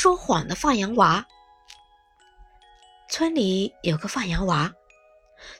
[0.00, 1.26] 说谎的放羊娃。
[3.10, 4.72] 村里有个放羊娃，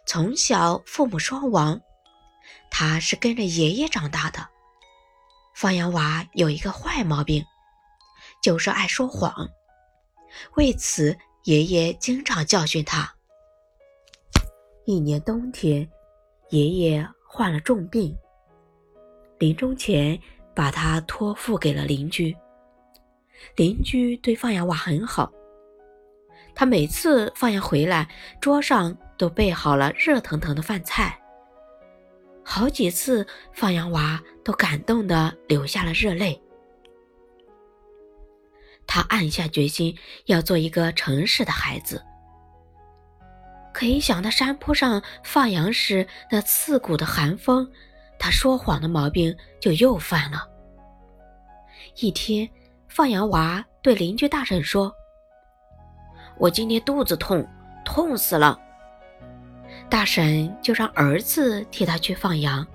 [0.06, 1.80] 从小父母双亡，
[2.70, 4.46] 他是跟着爷爷长大的。
[5.56, 7.44] 放羊娃有一个坏毛病，
[8.40, 9.48] 就是爱说谎。
[10.54, 13.12] 为此，爷爷经常教训他。
[14.86, 15.90] 一年冬天，
[16.50, 18.16] 爷爷患了重病，
[19.40, 20.16] 临终前
[20.54, 22.36] 把他托付给了邻居。
[23.56, 25.32] 邻居对放羊娃很好，
[26.54, 28.08] 他每次放羊回来，
[28.40, 31.18] 桌上都备好了热腾腾的饭菜。
[32.44, 36.40] 好几次，放羊娃都感动的流下了热泪。
[38.86, 42.02] 他暗下决心要做一个诚实的孩子。
[43.74, 47.70] 可一想到山坡上放羊时那刺骨的寒风，
[48.18, 50.48] 他说谎的毛病就又犯了。
[51.96, 52.48] 一天。
[52.98, 54.92] 放羊娃对邻居大婶说
[56.36, 57.48] ：“我今天肚子痛，
[57.84, 58.58] 痛死了。”
[59.88, 62.66] 大婶就让儿子替他去放羊。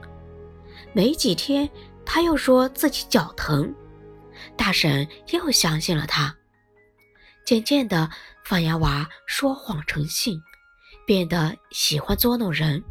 [0.93, 1.69] 没几天，
[2.05, 3.75] 他又说自己脚疼，
[4.55, 6.33] 大婶又相信了他。
[7.45, 8.09] 渐渐的，
[8.45, 10.41] 放羊娃说谎成性，
[11.05, 12.81] 变得喜欢捉弄人。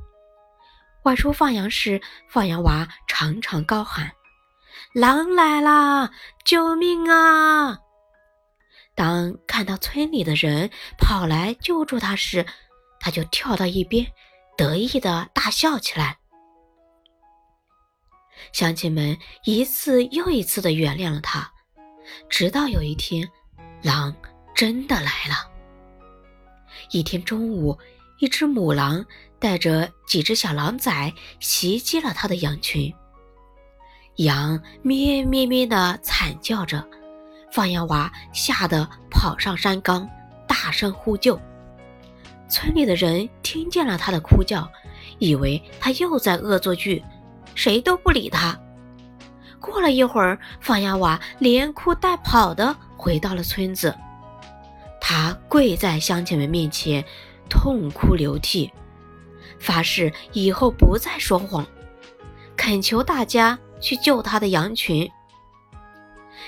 [1.05, 1.99] 外出放羊时，
[2.29, 4.13] 放羊娃常常高喊。
[4.95, 6.11] 狼来啦！
[6.45, 7.79] 救命啊！
[8.95, 12.45] 当看到村里的人跑来救助他时，
[13.01, 14.07] 他就跳到一边，
[14.55, 16.19] 得意的大笑起来。
[18.53, 21.51] 乡亲们一次又一次的原谅了他，
[22.29, 23.27] 直到有一天，
[23.83, 24.15] 狼
[24.55, 25.51] 真的来了。
[26.91, 27.79] 一天中午，
[28.19, 29.07] 一只母狼
[29.39, 32.95] 带着几只小狼崽袭击了他的羊群。
[34.17, 36.85] 羊咩咩咩地惨叫着，
[37.51, 40.09] 放羊娃吓得跑上山岗，
[40.47, 41.41] 大声呼救。
[42.49, 44.69] 村里的人听见了他的哭叫，
[45.19, 47.03] 以为他又在恶作剧，
[47.55, 48.59] 谁都不理他。
[49.59, 53.97] 过了一会儿，放羊娃连哭带跑的回到了村子，
[55.01, 57.03] 他跪在乡亲们面前，
[57.49, 58.71] 痛哭流涕，
[59.59, 61.67] 发誓以后不再说谎，
[62.59, 63.59] 恳求大家。
[63.83, 65.11] 去救他的羊群，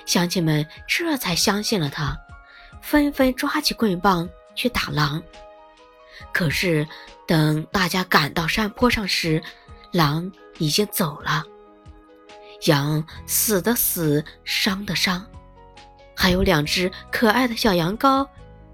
[0.07, 2.17] 乡亲们这才相信了他，
[2.81, 5.23] 纷纷抓起棍棒去打狼。
[6.33, 6.87] 可是
[7.27, 9.43] 等大家赶到山坡上时，
[9.91, 11.43] 狼已经走了，
[12.67, 15.27] 羊死的死，伤的伤，
[16.15, 18.27] 还有两只可爱的小羊羔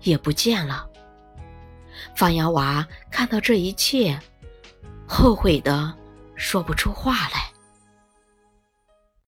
[0.03, 0.87] 也不见了。
[2.15, 4.19] 放羊娃看到这一切，
[5.06, 5.94] 后悔的
[6.37, 7.50] 说不出话来。